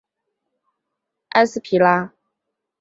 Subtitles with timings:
[1.29, 2.11] 埃斯皮拉。